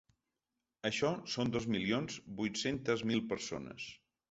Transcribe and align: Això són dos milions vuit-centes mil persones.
Això 0.89 1.11
són 1.33 1.51
dos 1.57 1.67
milions 1.77 2.17
vuit-centes 2.41 3.07
mil 3.13 3.25
persones. 3.35 3.89